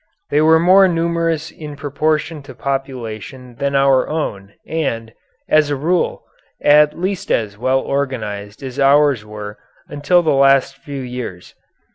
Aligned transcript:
They 0.31 0.41
were 0.41 0.59
more 0.59 0.87
numerous 0.87 1.51
in 1.51 1.75
proportion 1.75 2.41
to 2.49 2.55
population 2.55 3.57
than 3.59 3.75
our 3.75 4.09
own 4.09 4.53
and, 4.65 5.13
as 5.47 5.69
a 5.69 5.75
rule, 5.75 6.23
at 6.59 6.97
least 6.97 7.31
as 7.31 7.55
well 7.55 7.81
organized 7.81 8.63
as 8.63 8.79
ours 8.79 9.23
were 9.23 9.59
until 9.87 10.23
the 10.23 10.31
last 10.33 10.77
few 10.77 11.01
years. 11.03 11.53